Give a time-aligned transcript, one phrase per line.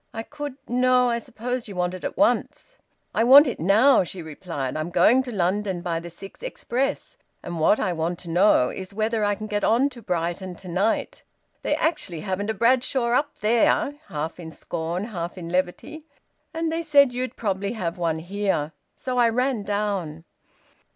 [0.15, 2.79] I could No, I suppose you want it at once?"
[3.13, 4.75] "I want it now," she replied.
[4.75, 8.95] "I'm going to London by the six express, and what I want to know is
[8.95, 11.21] whether I can get on to Brighton to night.
[11.61, 16.07] They actually haven't a Bradshaw up there," half in scorn and half in levity,
[16.51, 18.71] "and they said you'd probably have one here.
[18.95, 20.23] So I ran down."